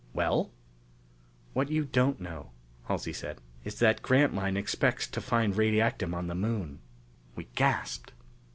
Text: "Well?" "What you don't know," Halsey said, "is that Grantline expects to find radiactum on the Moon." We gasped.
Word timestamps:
"Well?" 0.15 0.49
"What 1.53 1.69
you 1.69 1.85
don't 1.85 2.19
know," 2.19 2.53
Halsey 2.85 3.13
said, 3.13 3.39
"is 3.63 3.77
that 3.77 4.01
Grantline 4.01 4.57
expects 4.57 5.05
to 5.07 5.21
find 5.21 5.53
radiactum 5.55 6.15
on 6.15 6.25
the 6.25 6.33
Moon." 6.33 6.79
We 7.35 7.49
gasped. 7.53 8.11